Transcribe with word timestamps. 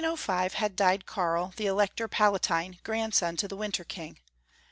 IN 0.01 0.07
1605 0.07 0.53
had 0.59 0.75
died 0.75 1.05
Karl, 1.05 1.53
the 1.57 1.67
Elector 1.67 2.07
Palatine, 2.07 2.79
grandson 2.81 3.37
to 3.37 3.47
the 3.47 3.55
Winter 3.55 3.83
King. 3.83 4.17